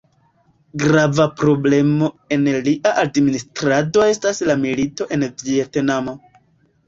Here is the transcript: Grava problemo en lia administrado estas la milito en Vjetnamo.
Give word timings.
Grava 0.83 1.27
problemo 1.41 2.07
en 2.37 2.47
lia 2.67 2.93
administrado 3.03 4.07
estas 4.15 4.43
la 4.51 4.55
milito 4.65 5.07
en 5.17 5.27
Vjetnamo. 5.45 6.17